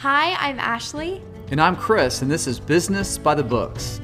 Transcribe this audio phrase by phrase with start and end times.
[0.00, 1.20] Hi, I'm Ashley.
[1.50, 4.00] And I'm Chris, and this is Business by the Books.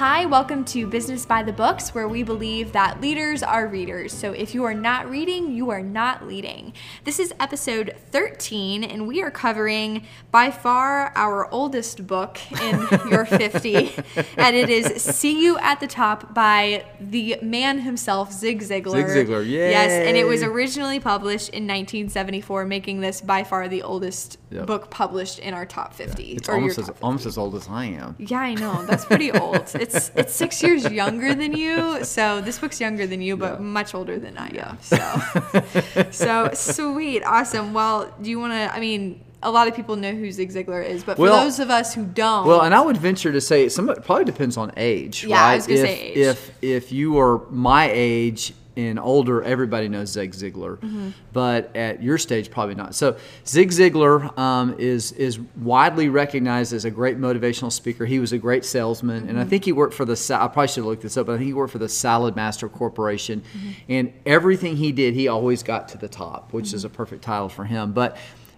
[0.00, 4.14] Hi, welcome to Business by the Books, where we believe that leaders are readers.
[4.14, 6.72] So if you are not reading, you are not leading.
[7.04, 12.78] This is episode 13, and we are covering by far our oldest book in
[13.10, 13.92] your 50,
[14.38, 19.06] and it is See You at the Top by the man himself, Zig Ziglar.
[19.06, 19.70] Zig Ziglar, yay.
[19.70, 24.66] Yes, and it was originally published in 1974, making this by far the oldest Yep.
[24.66, 26.32] book published in our top 50.
[26.32, 27.02] It's or your almost as, 50.
[27.04, 28.16] almost as old as I am.
[28.18, 28.84] Yeah, I know.
[28.84, 29.70] That's pretty old.
[29.76, 32.04] It's it's six years younger than you.
[32.04, 33.58] So this book's younger than you, but Yeah.
[33.60, 34.78] much older than I am.
[34.80, 37.72] So so sweet, awesome.
[37.74, 38.74] Well, do you want to?
[38.74, 41.58] I mean, a lot of people know who Zig Ziglar is, but for Well- those
[41.60, 44.56] of us who don't, Well, and I would venture to say some it probably depends
[44.56, 45.24] on age.
[45.24, 46.16] Yeah, I was gonna if, say age.
[46.18, 51.08] If if you are my age and older, everybody knows Zig Ziglar, Mm-hmm.
[51.32, 52.94] but at your stage, probably not.
[52.94, 58.06] So Zig Ziglar um, is is widely recognized as a great motivational speaker.
[58.06, 59.50] He was a great salesman, and I Mm-hmm.
[59.50, 60.12] think he worked for the.
[60.34, 62.70] I probably should have looked this up, but I think he worked for the Saladmaster
[62.70, 63.70] Corporation, Mm-hmm.
[63.88, 66.76] and everything he did, he always got to the top, which Mm-hmm.
[66.76, 67.92] is a perfect title for him.
[67.92, 68.16] But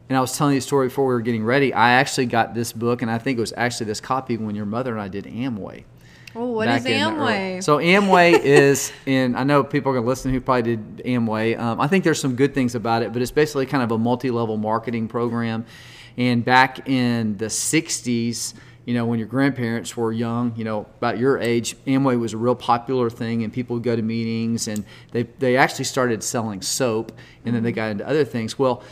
[0.09, 1.73] and I was telling you a story before we were getting ready.
[1.73, 4.67] I actually got this book, and I think it was actually this copy when your
[4.67, 5.85] mother and I did Amway.
[6.35, 7.63] Well, what is in the early- Amway?
[7.63, 11.59] So Amway is, and I know people are going to listen who probably did Amway.
[11.59, 13.99] Um, I think there's some good things about it, but it's basically kind of a
[13.99, 15.65] multi-level marketing program.
[16.17, 21.19] And back in the '60s, you know, when your grandparents were young, you know, about
[21.19, 24.85] your age, Amway was a real popular thing, and people would go to meetings, and
[25.13, 27.13] they they actually started selling soap,
[27.45, 28.59] and then they got into other things.
[28.59, 28.83] Well.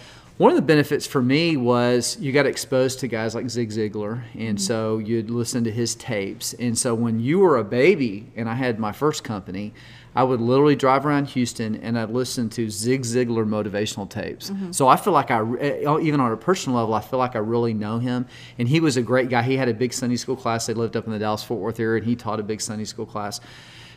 [0.41, 4.23] One of the benefits for me was you got exposed to guys like Zig Ziglar,
[4.33, 4.56] and mm-hmm.
[4.56, 6.55] so you'd listen to his tapes.
[6.55, 9.75] And so when you were a baby, and I had my first company,
[10.17, 14.49] I would literally drive around Houston and I'd listen to Zig Ziglar motivational tapes.
[14.49, 14.73] Mm-hmm.
[14.73, 17.37] So I feel like I, eh, eh, even on a personal level, I feel like
[17.37, 18.27] I really know him.
[18.56, 19.43] And he was a great guy.
[19.43, 20.65] He had a big Sunday school class.
[20.65, 22.87] They lived up in the Dallas Fort Worth area, and he taught a big Sunday
[22.87, 23.41] school class.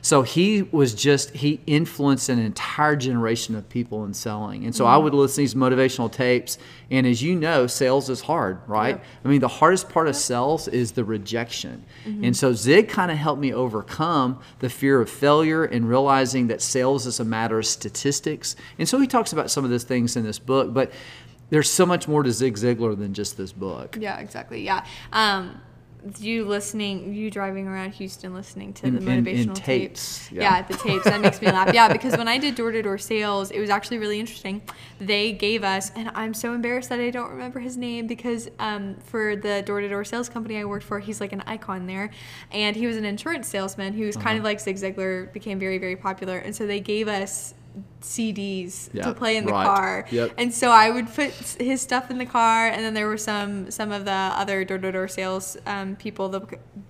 [0.04, 4.66] So he was just he influenced an entire generation of people in selling.
[4.66, 6.58] And so I would listen to these motivational tapes
[6.92, 9.02] and as you know, sales is hard, right?
[9.24, 11.86] I mean, the hardest part of sales is the rejection.
[12.06, 16.62] And so Zig kind of helped me overcome the fear of failure and realizing that
[16.62, 18.56] sales is a matter of statistics.
[18.78, 20.92] And so he talks about some of those things in this book, but
[21.50, 23.98] there's so much more to Zig Ziglar than just this book.
[24.00, 24.64] yeah, exactly.
[24.64, 24.86] Yeah.
[25.14, 25.62] Um,
[26.20, 30.42] you listening, you driving around Houston listening to In- the in- in motivational tapes, Yeah.
[30.42, 30.62] yeah.
[30.64, 31.06] the tapes.
[31.06, 31.74] That makes me laugh.
[31.74, 34.62] Yeah, because when I did door to door sales, it was actually really interesting.
[35.00, 38.96] They gave us, and I'm so embarrassed that I don't remember his name because um,
[39.06, 42.12] for the door to door sales company I worked for, he's like an icon there.
[42.52, 44.38] And he was an insurance salesman who was kind Uh-huh.
[44.40, 46.38] of like Zig Ziglar, became very, very popular.
[46.38, 47.54] And so they gave us
[48.02, 49.66] CDs Yeah, to play in the right.
[49.66, 50.06] car.
[50.12, 50.34] Yep.
[50.38, 53.72] And so I would put his stuff in the car, and then there were some
[53.72, 56.42] some of the other door to door sales um, people, the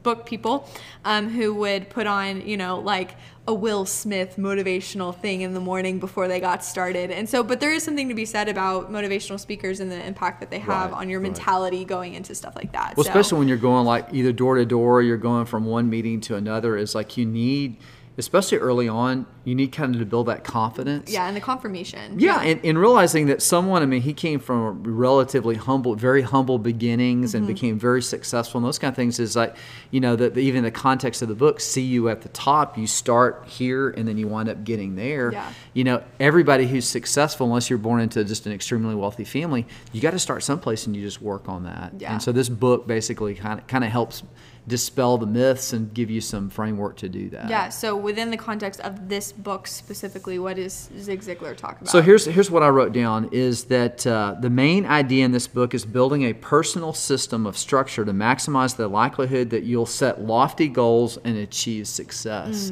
[0.01, 0.67] book people,
[1.05, 5.59] um, who would put on you know like a Will Smith motivational thing in the
[5.59, 7.11] morning before they got started.
[7.11, 10.39] And so, but there is something to be said about motivational speakers and the impact
[10.39, 11.27] that they have Right, on your right.
[11.29, 12.95] mentality going into stuff like that.
[12.95, 15.89] Well, so, especially when you're going like either door to door, you're going from one
[15.89, 16.77] meeting to another.
[16.77, 17.75] Is like you need,
[18.17, 21.11] especially early on, you need kind of to build that confidence.
[21.11, 22.19] yeah, and the confirmation.
[22.19, 26.57] Yeah, and, and realizing that someone, I mean, he came from relatively humble, very humble
[26.59, 27.37] beginnings Mm-hmm.
[27.37, 28.59] and became very successful.
[28.59, 29.55] And those kind of things is like,
[29.91, 32.85] you know, that even the context of the book, see you at the top, you
[32.87, 35.31] start here and then you wind up getting there.
[35.31, 35.51] Yeah.
[35.73, 40.01] You know, everybody who's successful, unless you're born into just an extremely wealthy family, you
[40.01, 41.93] got to start someplace and you just work on that.
[41.97, 42.11] Yeah.
[42.13, 44.23] And so this book basically kind of kind of helps
[44.67, 47.49] dispel the myths and give you some framework to do that.
[47.49, 47.69] Yeah.
[47.69, 51.89] So within the context of this book specifically, what does Zig Ziglar talk about?
[51.89, 55.47] So here's here's what I wrote down is that uh, the main idea in this
[55.47, 60.21] book is building a personal system of structure to maximize the likelihood that you'll set
[60.21, 62.71] lofty goals and achieve success.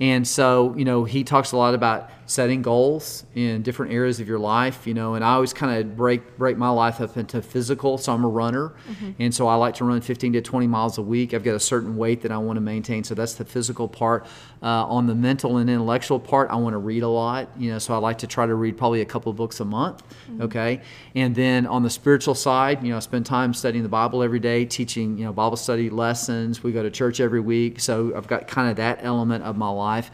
[0.00, 4.28] And so, you know, he talks a lot about setting goals in different areas of
[4.28, 7.42] your life, you know, and I always kind of break break my life up into
[7.42, 7.98] physical.
[7.98, 8.72] So I'm a runner,
[9.18, 11.34] and so I like to run 15 to 20 miles a week.
[11.34, 14.26] I've got a certain weight that I want to maintain, so that's the physical part.
[14.62, 17.78] Uh, on the mental and intellectual part, I want to read a lot, you know,
[17.78, 20.02] so I like to try to read probably a couple of books a month,
[20.40, 20.80] okay.
[21.14, 24.40] And then on the spiritual side, you know, I spend time studying the Bible every
[24.40, 26.62] day, teaching, you know, Bible study lessons.
[26.62, 29.68] We go to church every week, so I've got kind of that element of my
[29.68, 30.10] life.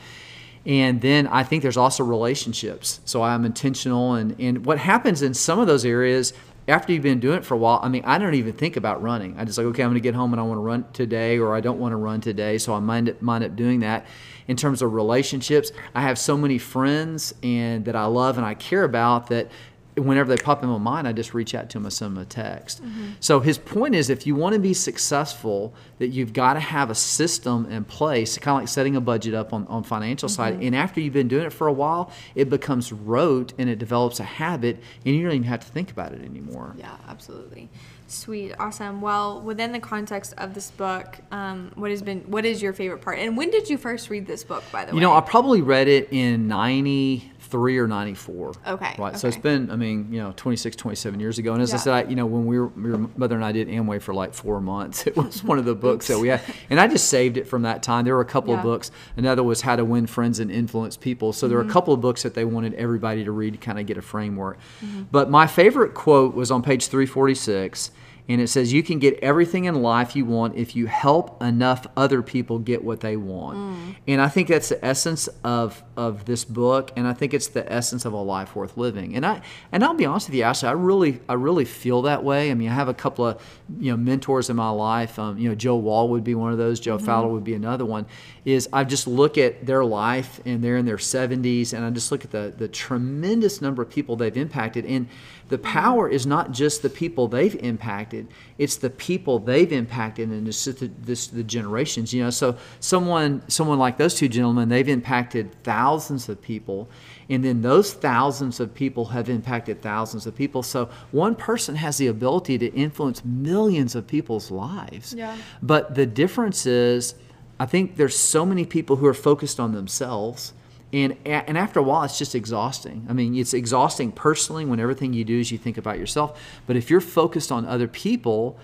[0.66, 3.00] And then I think there's also relationships.
[3.04, 4.14] So I'm intentional.
[4.14, 6.34] And, and what happens in some of those areas,
[6.68, 9.02] after you've been doing it for a while, I mean, I don't even think about
[9.02, 9.36] running.
[9.38, 11.38] I just like, okay, I'm going to get home and I want to run today,
[11.38, 12.58] or I don't want to run today.
[12.58, 14.06] So I mind up, mind up doing that.
[14.48, 18.54] In terms of relationships, I have so many friends and that I love and I
[18.54, 19.50] care about that
[19.96, 22.22] whenever they pop in my mind, I just reach out to them and send them
[22.22, 22.82] a text.
[22.82, 23.12] Mm-hmm.
[23.20, 26.90] So his point is, if you want to be successful, that you've got to have
[26.90, 30.36] a system in place, kind of like setting a budget up on on financial mm-hmm.
[30.36, 30.62] side.
[30.62, 34.20] And after you've been doing it for a while, it becomes rote and it develops
[34.20, 36.74] a habit, and you don't even have to think about it anymore.
[36.78, 37.68] Yeah, absolutely.
[38.06, 39.00] Sweet, awesome.
[39.00, 43.02] Well, within the context of this book, um, what has been what is your favorite
[43.02, 43.20] part?
[43.20, 44.64] And when did you first read this book?
[44.72, 48.48] By the you way, you know, I probably read it in ninety 93 or 94.
[48.66, 48.94] Okay.
[48.98, 49.00] Right.
[49.00, 49.18] Okay.
[49.18, 51.52] So it's been, I mean, you know, 26, 27 years ago.
[51.52, 51.74] And as yeah.
[51.74, 54.14] I said, I, you know, when we were, your mother and I did Amway for
[54.14, 56.42] like four months, it was one of the books that we had.
[56.68, 58.04] And I just saved it from that time.
[58.04, 58.58] There were a couple yeah.
[58.58, 58.90] of books.
[59.16, 61.32] Another was How to Win Friends and Influence People.
[61.32, 61.50] So mm-hmm.
[61.50, 61.72] there were a mm-hmm.
[61.72, 64.58] couple of books that they wanted everybody to read to kind of get a framework.
[64.84, 65.04] Mm-hmm.
[65.10, 67.90] But my favorite quote was on page 346
[68.30, 71.84] and it says you can get everything in life you want if you help enough
[71.96, 73.58] other people get what they want.
[73.58, 73.96] Mm.
[74.06, 77.70] And I think that's the essence of of this book, and I think it's the
[77.70, 79.16] essence of a life worth living.
[79.16, 79.42] And I
[79.72, 82.52] and I'll be honest with you, Ashley, I really I really feel that way.
[82.52, 83.42] I mean, I have a couple of
[83.80, 85.18] you know mentors in my life.
[85.18, 86.78] Um, you know, Joe Wall would be one of those.
[86.78, 87.06] Joe mm-hmm.
[87.06, 88.06] Fowler would be another one.
[88.44, 92.12] Is I just look at their life, and they're in their 70s, and I just
[92.12, 95.08] look at the the tremendous number of people they've impacted and
[95.50, 95.66] the mm-hmm.
[95.66, 98.26] power is not just the people they've impacted
[98.56, 102.30] it's the people they've impacted and it's the, this, the generations you know?
[102.30, 106.88] So someone someone like those two gentlemen they've impacted thousands of people
[107.28, 110.64] and then those thousands of people have impacted thousands of people.
[110.64, 115.14] So one person has the ability to influence millions of people's lives.
[115.14, 115.36] Yeah.
[115.62, 117.14] but the difference is
[117.58, 120.52] i think there's so many people who are focused on themselves
[120.92, 123.06] and and after a while it's just exhausting.
[123.08, 126.40] I mean it's exhausting personally when everything you do is you think about yourself.
[126.66, 128.58] But if you're focused on other people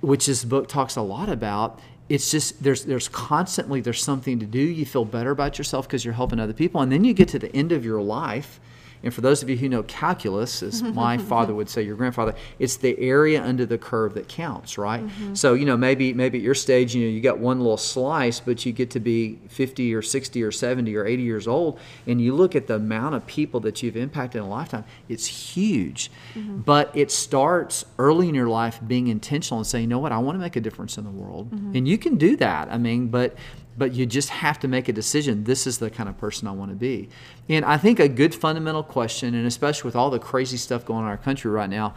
[0.00, 1.78] which this book talks a lot about
[2.08, 4.58] it's just there's there's constantly there's something to do.
[4.58, 6.80] You feel better about yourself because you're helping other people.
[6.80, 8.60] And then you get to the end of your life
[9.02, 12.34] and for those of you who know calculus, as my father would say, your grandfather,
[12.58, 15.04] it's the area under the curve that counts, right?
[15.06, 15.34] Mm-hmm.
[15.34, 18.40] So, you know, maybe maybe at your stage, you know, you got one little slice,
[18.40, 22.20] but you get to be 50 or 60 or 70 or 80 years old, and
[22.20, 26.10] you look at the amount of people that you've impacted in a lifetime, it's huge.
[26.34, 26.58] Mm-hmm.
[26.60, 30.18] But it starts early in your life being intentional and saying, you know what, I
[30.18, 31.50] want to make a difference in the world.
[31.50, 31.76] Mm-hmm.
[31.76, 32.68] And you can do that.
[32.70, 33.36] I mean, but
[33.76, 35.44] but you just have to make a decision.
[35.44, 37.08] This is the kind of person I want to be.
[37.48, 41.00] And I think a good fundamental question, and especially with all the crazy stuff going
[41.00, 41.94] on in our country right now,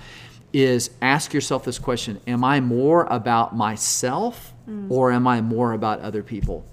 [0.53, 4.89] is ask yourself this question Am I more about myself mm.
[4.89, 6.63] or am I more about other people?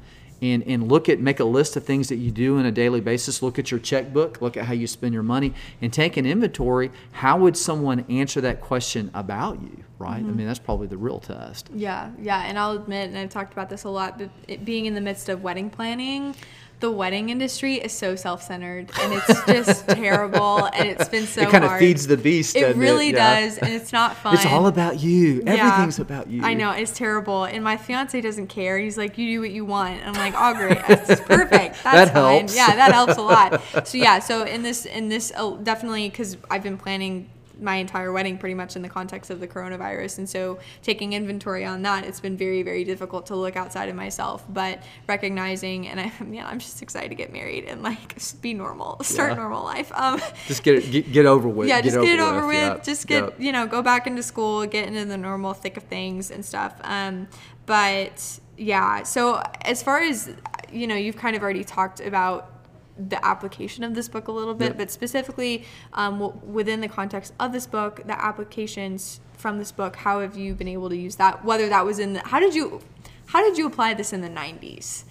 [0.42, 3.00] And, and look at make a list of things that you do on a daily
[3.00, 3.42] basis.
[3.42, 4.40] Look at your checkbook.
[4.40, 6.90] Look at how you spend your money and take an inventory.
[7.12, 10.20] How would someone answer that question about you right?
[10.22, 10.31] Mm-hmm.
[10.31, 11.69] i mean that's probably the real test.
[11.72, 14.87] Yeah yeah and i'll admit and i've talked about this a lot but it, being
[14.87, 16.34] in the midst of wedding planning
[16.81, 21.50] the wedding industry is so self-centered and it's just terrible and it's been so it
[21.50, 23.15] kind of feeds the beast it really it?
[23.15, 23.41] Yeah.
[23.41, 25.43] does and it's not fun it's all about you.
[25.47, 26.03] Everything's yeah.
[26.03, 26.43] about you.
[26.43, 28.79] I know it's terrible and my fiance doesn't care.
[28.79, 30.00] He's like you do what you want.
[30.00, 30.79] And i'm like oh great.
[30.87, 31.82] That's perfect.
[31.82, 32.38] That's that fine.
[32.38, 32.56] helps.
[32.56, 33.62] yeah that helps a lot.
[33.87, 37.29] So yeah so in this in this uh, definitely because i've been planning
[37.60, 40.19] my entire wedding pretty much in the context of the coronavirus.
[40.19, 43.96] And so taking inventory on that, it's been very, very difficult to look outside of
[43.96, 48.55] myself, but recognizing, and I, man, I'm just excited to get married and like be
[48.55, 49.36] normal, start yeah.
[49.36, 49.93] normal life.
[49.94, 51.69] Um, just get it, get, get over with.
[51.69, 52.48] Yeah, just get, get it over with.
[52.48, 52.62] with.
[52.62, 52.84] Yep.
[52.84, 53.34] Just get, yep.
[53.38, 56.74] you know, go back into school, get into the normal thick of things and stuff.
[56.82, 57.29] Um,
[57.67, 60.31] but yeah, so as far as,
[60.72, 62.59] you know, you've kind of already talked about
[63.08, 64.76] the application of this book a little bit, yep.
[64.76, 70.20] but specifically um, within the context of this book, the applications from this book, how
[70.20, 71.44] have you been able to use that?
[71.44, 72.80] Whether that was in the, how did you,
[73.26, 75.04] how did you apply this in the 90s?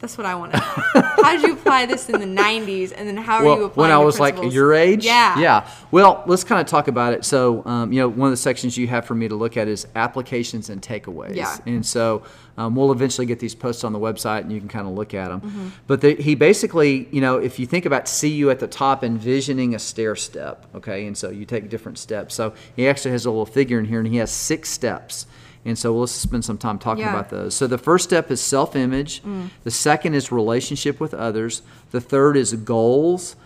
[0.00, 1.02] That's what I want to know.
[1.02, 3.90] how did you apply this in the 90s, and then how well, are you applying
[3.90, 3.94] it?
[3.94, 5.04] When I was like your age?
[5.04, 5.38] Yeah.
[5.38, 5.70] Yeah.
[5.90, 7.24] Well, let's kind of talk about it.
[7.24, 9.68] So, um, you know, one of the sections you have for me to look at
[9.68, 11.36] is applications and takeaways.
[11.36, 11.56] Yeah.
[11.66, 12.22] And so
[12.56, 15.12] um, we'll eventually get these posts on the website, and you can kind of look
[15.12, 15.40] at them.
[15.42, 15.68] Mm-hmm.
[15.86, 19.04] But the, he basically, you know, if you think about see you at the top,
[19.04, 22.34] envisioning a stair step, okay, and so you take different steps.
[22.34, 25.26] So he actually has a little figure in here, and he has six steps.
[25.64, 27.10] And so let's spend some time talking yeah.
[27.10, 27.54] about those.
[27.54, 29.50] So the first step is self image, mm.
[29.62, 33.36] the second is relationship with others, the third is goals.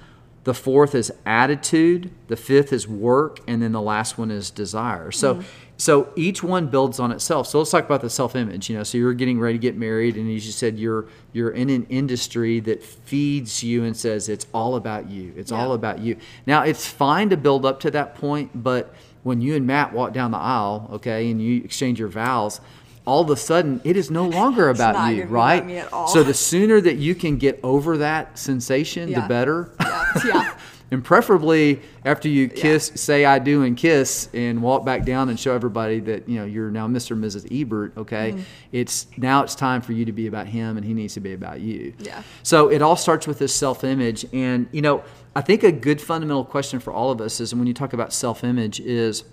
[0.45, 2.11] The fourth is attitude.
[2.29, 5.11] The fifth is work, and then the last one is desire.
[5.11, 5.43] So,
[5.77, 7.47] so each one builds on itself.
[7.49, 8.71] So let's talk about the self-image.
[8.71, 11.51] You know, so you're getting ready to get married, and as you said, you're you're
[11.51, 15.33] in an industry that feeds you and says it's all about you.
[15.37, 16.17] It's all about you.
[16.47, 20.13] Now, it's fine to build up to that point, but when you and Matt walk
[20.13, 22.61] down the aisle, okay, and you exchange your vows.
[23.07, 25.57] All of a sudden, it is no longer about you, right?
[25.57, 26.09] about me at all.
[26.09, 29.21] So the sooner that you can get over that sensation, Yeah.
[29.23, 29.73] the better.
[29.81, 30.13] Yeah.
[30.25, 30.55] yeah.
[30.95, 35.39] And preferably after you kiss, say I do and kiss and walk back down and
[35.39, 37.11] show everybody that, you know, you're now Mr.
[37.11, 37.47] and Mrs.
[37.51, 38.33] Ebert, okay?
[38.33, 38.43] Mm-hmm.
[38.73, 41.35] It's now it's time for you to be about him and he needs to be
[41.35, 41.93] about you.
[41.99, 42.23] Yeah.
[42.45, 45.03] So it all starts with this self-image and, you know,
[45.37, 47.93] I think a good fundamental question for all of us is and when you talk
[47.93, 49.25] about self-image is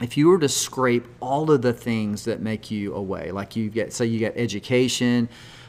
[0.00, 3.68] if you were to scrape all of the things that make you away, like you
[3.68, 5.28] get, say you get education,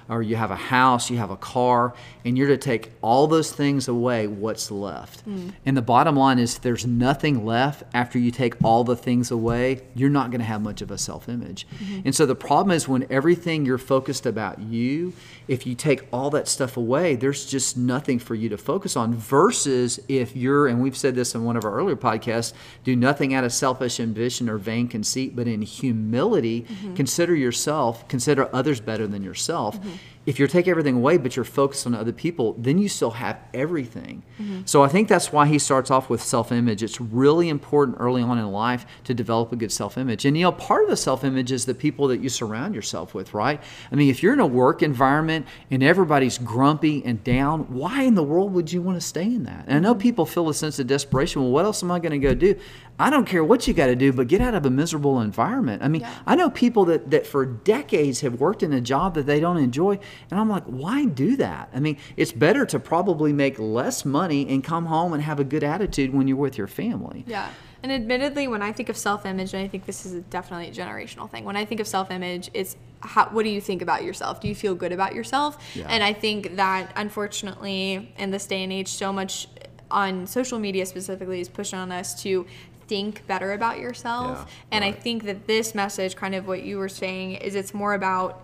[0.10, 1.93] or you have a house, you have a car,
[2.25, 5.27] and you're to take all those things away, what's left?
[5.27, 5.53] Mm.
[5.65, 9.81] And the bottom line is there's nothing left after you take all the things away,
[9.95, 11.67] you're not going to have much of a self image.
[11.67, 12.01] Mm-hmm.
[12.05, 15.13] And so the problem is when everything you're focused about you,
[15.48, 19.13] if you take all that stuff away, there's just nothing for you to focus on.
[19.13, 23.33] Versus if you're, and we've said this in one of our earlier podcasts, do nothing
[23.33, 26.95] out of selfish ambition or vain conceit, but in humility, mm-hmm.
[26.95, 29.79] consider yourself, consider others better than yourself.
[29.79, 29.92] Mm-hmm.
[29.93, 30.12] Mm-hmm.
[30.25, 33.39] If you take everything away, but you're focused on other people, then you still have
[33.53, 34.23] everything.
[34.41, 34.61] Mm-hmm.
[34.65, 36.81] So I think that's why he starts off with self image.
[36.81, 40.25] It's really important early on in life to develop a good self image.
[40.25, 43.13] And you know, part of the self image is the people that you surround yourself
[43.13, 43.61] with, right?
[43.91, 48.15] I mean, if you're in a work environment and everybody's grumpy and down, why in
[48.15, 49.65] the world would you want to stay in that?
[49.67, 50.01] And I know mm-hmm.
[50.01, 51.41] people feel a sense of desperation.
[51.41, 52.55] Well, what else am I going to go do?
[52.99, 55.81] I don't care what you got to do, but get out of a miserable environment.
[55.81, 56.13] I mean, Yeah.
[56.27, 59.57] I know people that, that for decades have worked in a job that they don't
[59.57, 59.99] enjoy,
[60.32, 61.70] and I'm like, why do that?
[61.74, 65.43] I mean, it's better to probably make less money and come home and have a
[65.43, 67.24] good attitude when you're with your family.
[67.27, 67.50] Yeah.
[67.84, 70.72] And admittedly, when I think of self image, and I think this is definitely a
[70.72, 74.05] generational thing, when I think of self image, it's how, what do you think about
[74.05, 74.39] yourself?
[74.39, 75.62] Do you feel good about yourself?
[75.75, 75.88] Yeah.
[75.89, 79.50] And I think that unfortunately, in this day and age, so much
[79.91, 82.46] on social media specifically is pushing on us to
[82.88, 84.46] think better about yourself.
[84.48, 87.74] Yeah, and I think that this message, kind of what you were saying, is it's
[87.74, 88.42] more about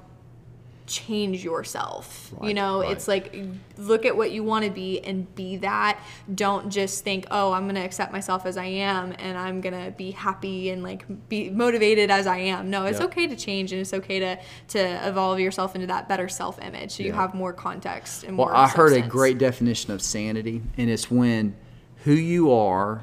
[0.89, 2.33] change yourself.
[2.41, 2.91] you know, right.
[2.91, 3.33] it's like
[3.77, 5.99] look at what you want to be and be that.
[6.33, 9.85] Don't just think, "Oh, I'm going to accept myself as I am and I'm going
[9.85, 13.05] to be happy and like be motivated as I am." No, it's Yeah.
[13.05, 14.37] okay to change and it's okay to
[14.69, 18.55] to evolve yourself into that better self-image so you have more context and Well, more
[18.55, 21.55] I heard a great definition of sanity, and it's when
[22.03, 23.01] who you are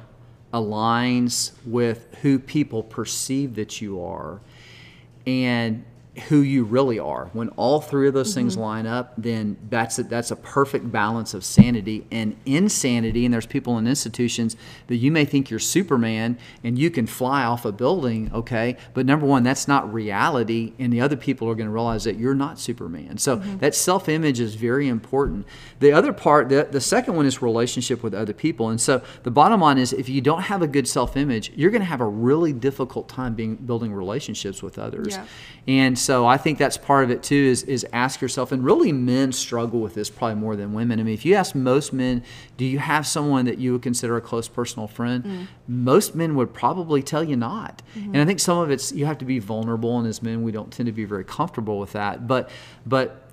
[0.52, 4.40] aligns with who people perceive that you are
[5.26, 5.84] and
[6.28, 7.30] who you really are.
[7.32, 8.40] When all three of those Mm-hmm.
[8.40, 13.24] things line up, then that's a, that's a perfect balance of sanity and insanity.
[13.24, 14.56] And there's people in institutions
[14.88, 18.76] that you may think you're Superman and you can fly off a building, okay?
[18.94, 22.16] But number one, that's not reality, and the other people are going to realize that
[22.16, 23.18] you're not Superman.
[23.18, 23.58] So Mm-hmm.
[23.58, 25.46] that self-image is very important.
[25.80, 28.70] The other part, the, the second one is relationship with other people.
[28.70, 31.82] And so the bottom line is, if you don't have a good self-image, you're going
[31.82, 35.16] to have a really difficult time being building relationships with others.
[35.16, 35.26] Yeah.
[35.68, 38.92] And so I think that's part of it too is, is ask yourself, and really
[38.92, 41.00] men struggle with this probably more than women.
[41.00, 42.22] I mean, if you ask most men,
[42.56, 45.24] do you have someone that you would consider a close personal friend?
[45.24, 45.46] Mm.
[45.66, 47.82] Most men would probably tell you not.
[47.96, 48.14] Mm-hmm.
[48.14, 50.52] And I think some of it's, you have to be vulnerable, and as men, we
[50.52, 52.28] don't tend to be very comfortable with that.
[52.28, 52.50] But,
[52.86, 53.25] but,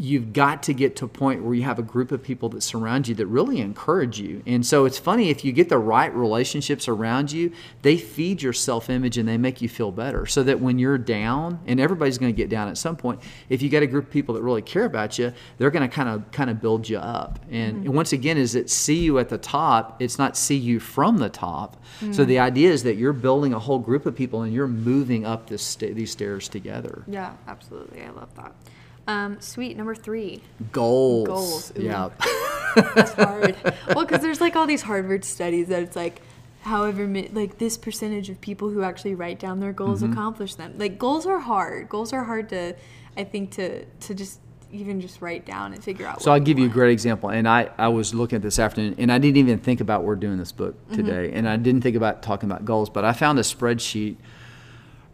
[0.00, 2.62] you've got to get to a point where you have a group of people that
[2.62, 4.42] surround you that really encourage you.
[4.46, 7.52] And so it's funny if you get the right relationships around you,
[7.82, 10.24] they feed your self-image and they make you feel better.
[10.24, 13.60] So that when you're down, and everybody's going to get down at some point, if
[13.60, 16.08] you got a group of people that really care about you, they're going to kind
[16.08, 17.40] of kind of build you up.
[17.50, 17.92] And Mm-hmm.
[17.92, 20.00] once again, is it see you at the top?
[20.00, 21.76] It's not see you from the top.
[22.12, 25.26] So the idea is that you're building a whole group of people and you're moving
[25.26, 27.02] up this sta- these stairs together.
[27.08, 28.02] Yeah, absolutely.
[28.02, 28.52] I love that.
[29.08, 30.42] Um, sweet number three.
[30.70, 31.26] Goals.
[31.26, 31.82] Goals, ooh.
[31.82, 32.10] Yeah.
[32.94, 33.56] That's hard.
[33.88, 36.20] well, because there's like all these Harvard studies that it's like,
[36.62, 40.12] however, like this percentage of people who actually write down their goals Mm-hmm.
[40.12, 40.74] accomplish them.
[40.76, 41.88] Like goals are hard.
[41.88, 42.74] Goals are hard to,
[43.16, 46.20] I think, to to just even just write down and figure out.
[46.20, 47.30] So I'll give you a great example.
[47.30, 50.14] And I, I was looking at this afternoon, and I didn't even think about we're
[50.16, 50.94] doing this book Mm-hmm.
[50.96, 54.16] today, and I didn't think about talking about goals, but I found a spreadsheet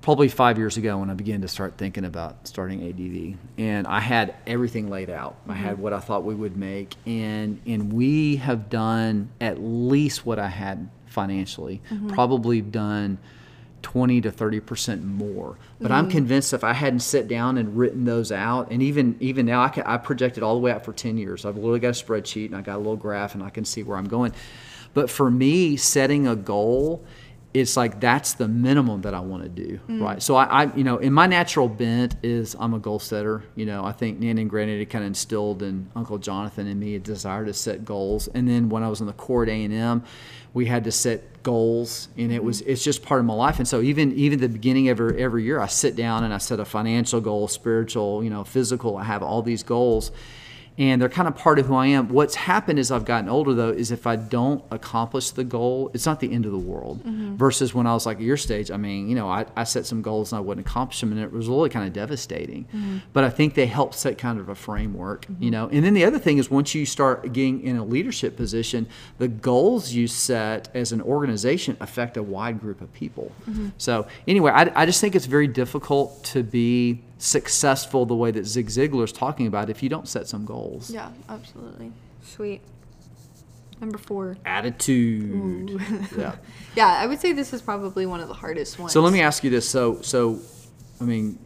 [0.04, 4.00] probably five years ago when I began to start thinking about starting ADV, and I
[4.00, 5.36] had everything laid out.
[5.48, 5.82] I had mm-hmm.
[5.82, 10.48] what I thought we would make, and and we have done at least what I
[10.48, 12.08] had financially, mm-hmm.
[12.08, 13.16] probably done
[13.80, 15.56] 20 to 30 percent more.
[15.80, 16.10] But I'm mm-hmm.
[16.10, 19.70] convinced if I hadn't sat down and written those out, and even even now I
[19.70, 21.46] can I projected all the way out for 10 years.
[21.46, 23.82] I've literally got a spreadsheet and I got a little graph and I can see
[23.82, 24.34] where I'm going.
[24.92, 27.02] But for me, setting a goal
[27.54, 30.02] it's like that's the minimum that I want to do, mm.
[30.02, 30.20] right?
[30.20, 33.44] So I, I, you know, in my natural bent is I'm a goal setter.
[33.54, 36.96] You know, I think Nan and Granddaddy kind of instilled in Uncle Jonathan and me
[36.96, 38.26] a desire to set goals.
[38.26, 40.02] And then when I was in the Court A and M,
[40.52, 42.70] we had to set goals, and it was mm-hmm.
[42.70, 43.58] it's just part of my life.
[43.58, 46.38] And so even even the beginning of every, every year, I sit down and I
[46.38, 48.96] set a financial goal, spiritual, you know, physical.
[48.96, 50.10] I have all these goals
[50.76, 52.08] and they're kind of part of who I am.
[52.08, 56.04] What's happened as I've gotten older, though, is if I don't accomplish the goal, it's
[56.04, 57.04] not the end of the world.
[57.04, 57.36] Mm-hmm.
[57.36, 59.86] Versus when I was like at your stage, I mean, you know, I, I set
[59.86, 62.64] some goals and I wouldn't accomplish them, and it was really kind of devastating.
[62.64, 62.98] Mm-hmm.
[63.12, 65.50] But I think they help set kind of a framework, you mm-hmm.
[65.50, 65.68] know.
[65.68, 68.86] And then the other thing is once you start getting in a leadership position,
[69.18, 73.30] the goals you set as an organization affect a wide group of people.
[73.78, 78.44] So anyway, I, I just think it's very difficult to be successful the way that
[78.46, 80.90] Zig Ziglar is talking about if you don't set some goals.
[80.90, 81.92] Yeah, absolutely.
[82.22, 82.60] Sweet.
[83.80, 84.36] Number four.
[84.44, 85.80] Attitude.
[86.16, 86.36] yeah.
[86.74, 88.92] Yeah, I would say this is probably one of the hardest ones.
[88.92, 89.68] So let me ask you this.
[89.68, 90.40] So so
[91.00, 91.38] I mean,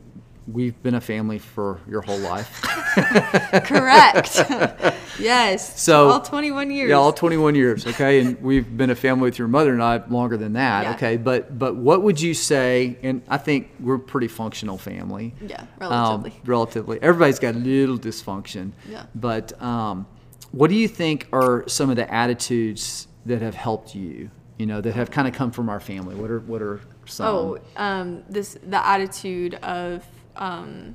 [0.50, 2.62] we've been a family for your whole life.
[3.64, 4.36] Correct.
[5.18, 5.80] yes.
[5.80, 6.90] So- all 21 years.
[6.90, 8.20] Yeah, all 21 years, okay?
[8.20, 10.94] And we've been a family with your mother and I longer than that, Yeah.
[10.94, 11.16] okay?
[11.16, 15.34] But but what would you say and I think we're a pretty functional family.
[15.46, 16.40] Yeah, Um, relatively.
[16.44, 17.02] relatively.
[17.02, 18.72] Everybody's got a little dysfunction.
[18.88, 19.04] Yeah.
[19.14, 20.06] But um,
[20.52, 24.30] what do you think are some of the attitudes that have helped you?
[24.58, 26.16] You know, that have kind of come from our family.
[26.16, 27.26] What are what are some?
[27.26, 30.04] Oh, um, this the attitude of
[30.38, 30.94] um,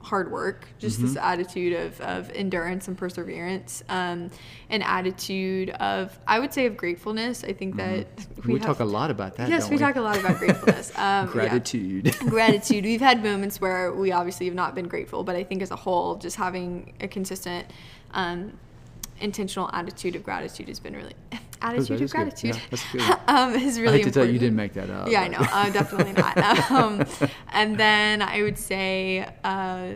[0.00, 1.06] hard work, just Mm-hmm.
[1.08, 4.30] this attitude of, of endurance and perseverance, um,
[4.70, 7.42] an attitude of I would say of gratefulness.
[7.42, 8.52] I think that Mm-hmm.
[8.52, 9.48] we, have- talk a lot about that.
[9.48, 10.92] Yes, don't we talk a lot about gratefulness.
[10.96, 11.32] Um, yeah.
[11.32, 12.16] Gratitude.
[12.28, 12.84] gratitude.
[12.84, 15.76] We've had moments where we obviously have not been grateful, but I think as a
[15.76, 17.66] whole, just having a consistent,
[18.12, 18.52] um,
[19.20, 21.14] intentional attitude of gratitude has been really
[21.62, 22.60] attitude of gratitude.
[22.94, 25.08] Yeah, um, is I really hate to tell you, you didn't make that up.
[25.08, 25.38] Yeah, I know.
[25.40, 26.36] Uh, definitely not.
[26.70, 27.04] um,
[27.52, 29.92] and then I would say, uh,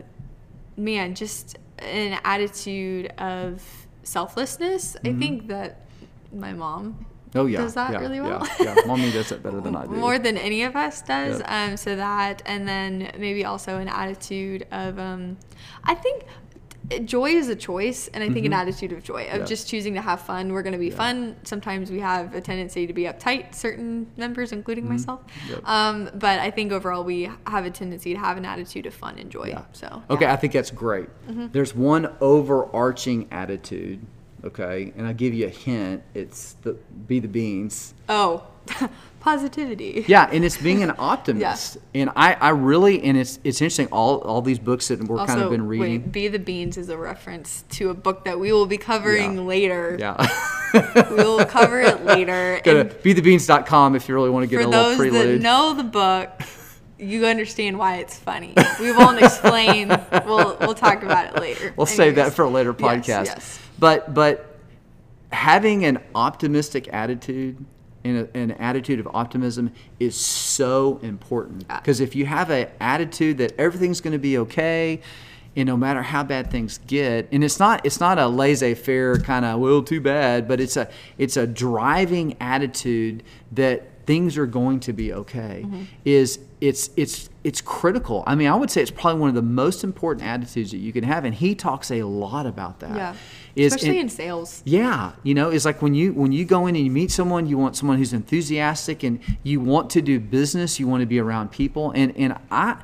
[0.77, 3.63] man, just an attitude of
[4.03, 4.97] selflessness.
[5.05, 5.87] I think that
[6.33, 7.39] my mom Mm-hmm.
[7.39, 8.47] Oh yeah, does that yeah, really well.
[8.59, 8.87] Yeah, yeah.
[8.87, 9.93] mommy does it better than I do.
[9.93, 11.39] more than any of us does.
[11.39, 11.51] Yep.
[11.51, 15.37] Um, so that, and then maybe also an attitude of, um,
[15.85, 16.25] I think
[17.05, 19.39] joy is a choice, and I think an attitude of joy of Mm-hmm.
[19.41, 19.45] Yeah.
[19.47, 20.53] just choosing to have fun.
[20.53, 21.37] We're going to be fun.
[21.45, 25.21] Sometimes we have a tendency to be uptight, certain members, including myself.
[25.27, 25.51] Mm-hmm.
[25.53, 25.69] Yep.
[25.69, 29.19] Um, but I think overall we have a tendency to have an attitude of fun
[29.19, 29.49] and joy.
[29.49, 29.63] Yeah.
[29.73, 30.27] So Okay.
[30.27, 31.09] I think that's great.
[31.29, 31.47] Mm-hmm.
[31.53, 34.05] There's one overarching attitude,
[34.45, 36.03] okay, and I'll give you a hint.
[36.15, 36.73] It's the
[37.07, 37.95] be the beans.
[38.09, 38.45] Oh,
[39.21, 40.05] positivity.
[40.09, 41.79] Yeah, and it's being an optimist.
[41.95, 43.89] And I, I really, and it's it's interesting.
[43.93, 46.03] All all these books that we're kind of been reading.
[46.03, 49.35] wait, Be the Beans is a reference to a book that we will be covering
[49.37, 49.41] Yeah.
[49.43, 49.97] later.
[49.99, 50.27] Yeah.
[51.11, 52.61] we will cover it later.
[52.65, 55.41] Go and to bethebeans.com if you really want to get for a little those that
[55.43, 56.31] know the book,
[56.99, 58.55] you understand why it's funny.
[58.81, 59.89] We won't explain.
[60.25, 61.75] we'll we'll talk about it later.
[61.77, 63.25] We'll save that for a later Yes, podcast.
[63.27, 63.61] yes.
[63.81, 64.47] But but
[65.33, 67.65] having an optimistic attitude
[68.05, 73.39] and a, an attitude of optimism is so important because if you have an attitude
[73.39, 75.01] that everything's going to be okay
[75.57, 79.45] and no matter how bad things get and it's not it's not a laissez-faire kind
[79.45, 80.89] of well too bad but it's a
[81.19, 85.83] it's a driving attitude that things are going to be okay Mm-hmm.
[86.05, 89.43] is it's it's it's critical i mean i would say it's probably one of the
[89.43, 93.15] most important attitudes that you can have and he talks a lot about that Yeah.
[93.61, 94.63] Is- Especially and- in sales.
[94.65, 97.47] yeah, you know, it's like when you when you go in and you meet someone,
[97.47, 101.19] you want someone who's enthusiastic and you want to do business, you want to be
[101.19, 102.79] around people, and and I,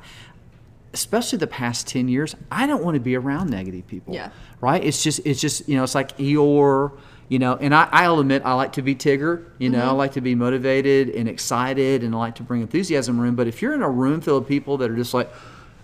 [0.93, 4.13] especially the past ten years, I don't want to be around negative people.
[4.13, 4.29] Yeah.
[4.61, 4.83] right.
[4.83, 6.91] It's just it's just you know it's like Eeyore.
[7.29, 9.43] You know, and I, I'll admit I like to be Tigger.
[9.57, 9.97] You know, I mm-hmm.
[9.97, 13.35] like to be motivated and excited, and I like to bring enthusiasm in room.
[13.35, 15.29] But if you're in a room full of people that are just like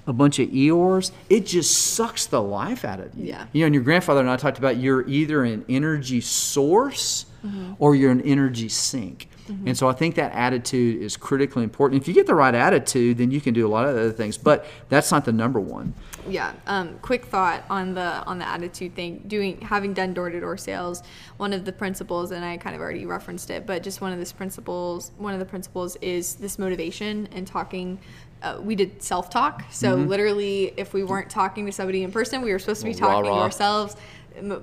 [0.06, 3.28] a bunch of Eeyores, it just sucks the life out of you.
[3.28, 3.48] Yeah.
[3.54, 7.74] You know, and your grandfather and I talked about you're either an energy source mm-hmm.
[7.80, 9.30] or you're an energy sink.
[9.48, 12.02] And so I think that attitude is critically important.
[12.02, 14.38] If you get the right attitude, then you can do a lot of other things.
[14.38, 15.94] But that's not the number one.
[16.28, 16.54] Yeah.
[16.68, 19.24] Um, quick thought on the on the attitude thing.
[19.28, 21.04] Doing having done door to door sales,
[21.38, 24.20] one of the principles, and I kind of already referenced it, but just one of
[24.20, 25.12] these principles.
[25.18, 28.00] One of the principles is this motivation and talking.
[28.42, 29.64] Uh, we did self talk.
[29.72, 32.94] So literally, if we weren't talking to somebody in person, we were supposed to be
[32.94, 33.44] talking to rah-rah.
[33.44, 33.96] ourselves.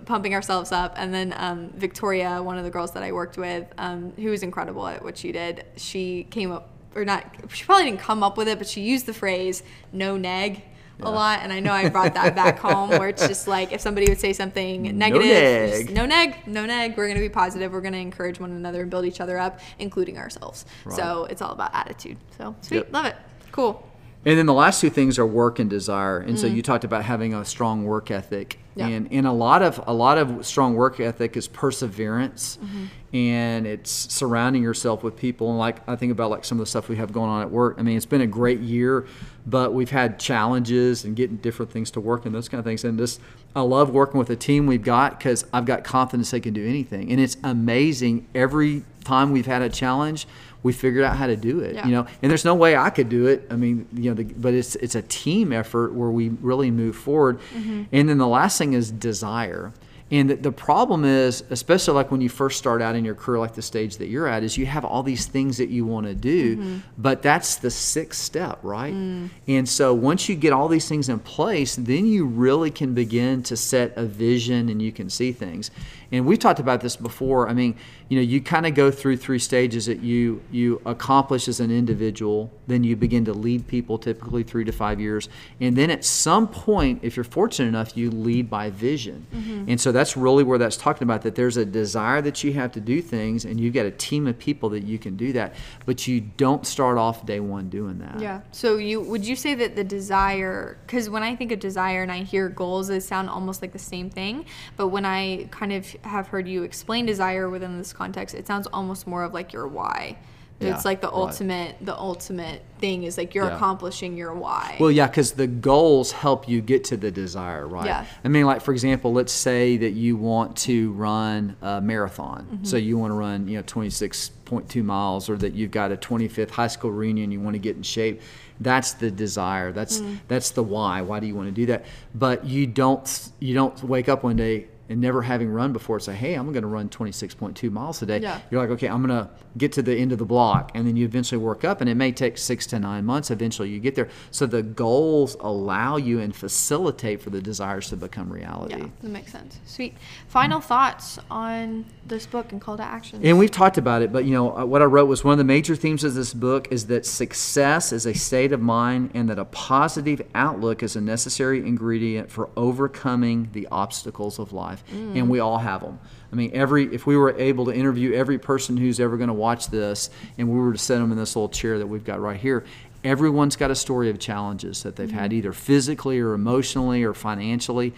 [0.04, 3.66] Pumping ourselves up, and then um, Victoria, one of the girls that I worked with,
[3.78, 7.84] um, who was incredible at what she did, she came up or not, she probably
[7.84, 10.62] didn't come up with it, but she used the phrase "no neg."
[11.02, 13.80] A lot, and I know I brought that back home, where it's just like if
[13.80, 15.86] somebody would say something negative, neg.
[15.86, 16.94] just, no neg, no neg.
[16.94, 17.72] We're gonna be positive.
[17.72, 20.66] We're gonna encourage one another and build each other up, including ourselves.
[20.90, 22.18] So it's all about attitude.
[22.36, 22.92] So sweet, Yep.
[22.92, 23.16] love it,
[23.50, 23.89] cool.
[24.26, 26.18] And then the last two things are work and desire.
[26.18, 28.58] And so you talked about having a strong work ethic.
[28.74, 28.86] Yeah.
[28.88, 32.84] And and a lot of a lot of strong work ethic is perseverance Mm-hmm.
[33.16, 36.70] and it's surrounding yourself with people and like I think about like some of the
[36.70, 37.76] stuff we have going on at work.
[37.78, 39.06] I mean, it's been a great year,
[39.46, 42.84] but we've had challenges and getting different things to work and those kind of things.
[42.84, 43.20] And just
[43.56, 46.66] I love working with the team we've got because I've got confidence they can do
[46.66, 47.10] anything.
[47.10, 50.28] And it's amazing every time we've had a challenge,
[50.62, 51.74] we figured out how to do it.
[51.74, 51.86] Yeah.
[51.86, 53.46] You know, and there's no way I could do it.
[53.50, 56.96] I mean, you know, the, but it's it's a team effort where we really move
[56.96, 57.40] forward.
[57.54, 57.84] Mm-hmm.
[57.92, 59.72] And then the last thing is desire.
[60.12, 63.38] And the, the problem is, especially like when you first start out in your career,
[63.38, 66.06] like the stage that you're at, is you have all these things that you want
[66.06, 66.78] to do, mm-hmm.
[66.98, 68.92] but that's the sixth step, right?
[68.92, 69.30] Mm.
[69.46, 73.44] And so once you get all these things in place, then you really can begin
[73.44, 75.70] to set a vision and you can see things.
[76.10, 77.48] And we've talked about this before.
[77.48, 77.76] I mean,
[78.10, 81.70] you know, you kind of go through three stages that you you accomplish as an
[81.70, 85.28] individual, then you begin to lead people, typically three to five years,
[85.60, 89.28] and then at some point, if you're fortunate enough, you lead by vision.
[89.32, 89.66] Mm-hmm.
[89.68, 92.72] And so that's really where that's talking about that there's a desire that you have
[92.72, 95.54] to do things, and you've got a team of people that you can do that,
[95.86, 98.20] but you don't start off day one doing that.
[98.20, 98.40] Yeah.
[98.50, 102.10] So you would you say that the desire cuz when I think of desire and
[102.10, 104.46] I hear goals they sound almost like the same thing,
[104.76, 108.66] but when I kind of have heard you explain desire within this context, it sounds
[108.72, 110.16] almost more of like your why.
[110.60, 111.16] Yeah, it's like the right.
[111.16, 113.56] ultimate the ultimate thing is like you're Yeah.
[113.56, 114.76] accomplishing your why.
[114.78, 117.86] Well, yeah, because the goals help you get to the desire, right?
[117.86, 118.04] Yeah.
[118.24, 122.46] I mean, like for example, let's say that you want to run a marathon.
[122.52, 122.64] Mm-hmm.
[122.64, 126.50] So you want to run, you know, 26.2 miles, or that you've got a 25th
[126.50, 128.20] high school reunion, you want to get in shape.
[128.60, 129.72] That's the desire.
[129.72, 130.18] That's mm.
[130.28, 131.00] that's the why.
[131.00, 131.86] Why do you want to do that?
[132.14, 133.08] But you don't
[133.40, 136.62] you don't wake up one day and never having run before say, hey, I'm going
[136.62, 138.18] to run 26.2 miles today.
[138.18, 138.40] Yeah.
[138.50, 140.72] You're like, okay, I'm going to get to the end of the block.
[140.74, 143.30] And then you eventually work up, and it may take six to nine months.
[143.30, 144.08] Eventually, you get there.
[144.32, 148.78] So the goals allow you and facilitate for the desires to become reality.
[148.78, 149.60] yeah, that makes sense.
[149.64, 149.94] Sweet.
[150.26, 153.20] Final thoughts on this book and call to action.
[153.22, 155.38] And we've talked about it, but you know uh, what I wrote was one of
[155.38, 159.30] the major themes of this book is that success is a state of mind, and
[159.30, 164.79] that a positive outlook is a necessary ingredient for overcoming the obstacles of life.
[165.16, 165.98] And we all have them.
[166.32, 169.34] I mean, every if we were able to interview every person who's ever going to
[169.34, 172.20] watch this, and we were to set them in this little chair that we've got
[172.20, 172.64] right here.
[173.02, 175.38] Everyone's got a story of challenges that they've had, mm-hmm.
[175.38, 177.94] either physically or emotionally or financially.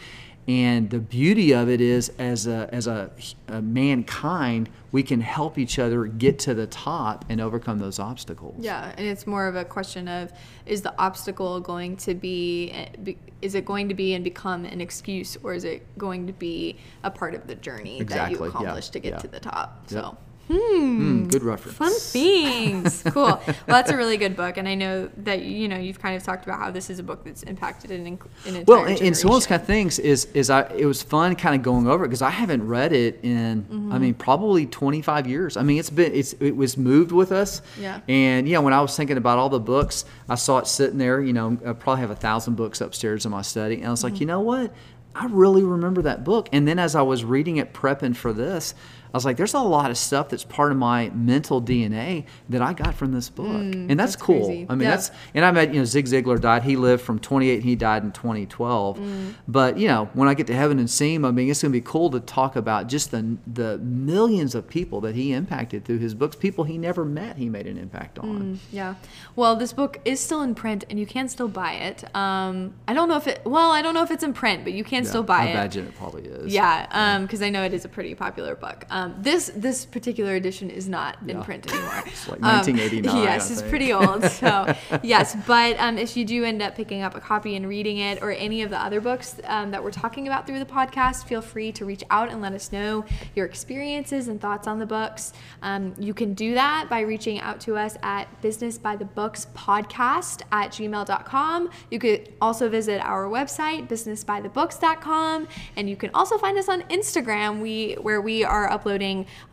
[0.48, 3.10] And the beauty of it is, as a as a,
[3.46, 8.56] a mankind, we can help each other get to the top and overcome those obstacles.
[8.58, 10.32] Yeah, and it's more of a question of
[10.66, 14.64] is the obstacle going to be, eh, be is it going to be and become
[14.64, 18.38] an excuse or is it going to be a part of the journey that Exactly,
[18.38, 19.18] you yeah, accomplish to get yeah.
[19.18, 19.84] to the top?
[19.90, 20.16] Yep.
[20.52, 21.76] So Mm, good reference.
[21.78, 23.02] fun things.
[23.06, 23.22] cool.
[23.46, 26.22] Well, that's a really good book, and I know that you know you've kind of
[26.22, 29.16] talked about how this is a book that's impacted an, an entire Well, and, and
[29.16, 31.86] some of those kind of things is is I it was fun kind of going
[31.86, 33.92] over it because I haven't read it in Mm-hmm.
[33.92, 35.56] I mean probably 25 years.
[35.56, 37.62] I mean it's been it's it was moved with us.
[37.80, 38.00] Yeah.
[38.08, 41.20] And yeah, when I was thinking about all the books, I saw it sitting there.
[41.20, 44.02] You know, I probably have a thousand books upstairs in my study, and I was
[44.02, 44.12] Mm-hmm.
[44.14, 44.72] like, you know what?
[45.14, 46.48] I really remember that book.
[46.52, 48.74] And then as I was reading it, prepping for this,
[49.12, 52.62] I was like, there's a lot of stuff that's part of my mental DNA that
[52.62, 53.46] I got from this book.
[53.46, 54.46] and that's, Mm, that's cool.
[54.46, 54.66] crazy.
[54.68, 54.90] I mean, Yeah.
[54.90, 56.62] that's, and I met, you know, Zig Ziglar died.
[56.62, 58.98] He lived from 28 and he died in 2012.
[58.98, 59.34] Mm.
[59.48, 61.72] But, you know, when I get to heaven and see him, I mean, it's going
[61.72, 65.84] to be cool to talk about just the, the millions of people that he impacted
[65.84, 68.60] through his books, people he never met, he made an impact on.
[68.70, 68.94] Yeah.
[69.36, 72.04] Well, this book is still in print, and you can still buy it.
[72.16, 73.42] Um, I don't know if it.
[73.44, 75.48] Well, I don't know if it's in print, but you can still buy I it.
[75.48, 76.52] I imagine it probably is.
[76.52, 78.84] Yeah, because I know it is a pretty popular book.
[78.90, 81.42] Um, this this particular edition is not in Yeah.
[81.42, 82.02] print anymore.
[82.06, 83.70] It's like Um, 1989, yes, I it's think.
[83.70, 84.22] pretty old.
[84.42, 87.98] So yes, but um, if you do end up picking up a copy and reading
[87.98, 91.24] it, or any of the other books um, that we're talking about through the podcast,
[91.24, 93.04] feel free to reach out and let us know
[93.36, 95.32] your experiences and thoughts on the books.
[95.62, 99.46] Um, you can do that by reaching out to us at Business by the Books
[99.54, 101.70] podcast at gmail.com.
[101.90, 107.60] You could also visit our website, businessbythebooks.com, and you can also find us on Instagram,
[107.60, 108.91] we where we are uploading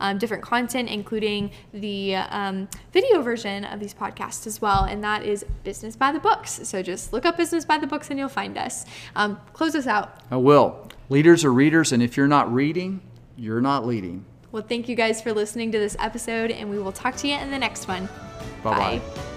[0.00, 5.24] um, different content, including the um, video version of these podcasts as well, and that
[5.24, 6.60] is Business by the Books.
[6.64, 8.84] So just look up Business by the Books and you'll find us.
[9.16, 10.20] Um, close us out.
[10.30, 10.88] I will.
[11.08, 13.00] Leaders are readers, and if you're not reading,
[13.36, 14.24] you're not leading.
[14.52, 17.34] Well, thank you guys for listening to this episode, and we will talk to you
[17.34, 18.08] in the next one.
[18.62, 18.98] Bye-bye.
[18.98, 19.29] Bye.